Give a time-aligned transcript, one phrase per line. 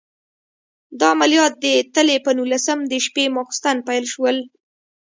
[0.99, 4.37] دا عملیات د تلې په نولسم د شپې ماخوستن پیل شول.